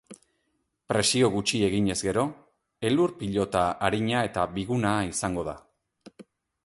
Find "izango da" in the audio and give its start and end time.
5.13-5.59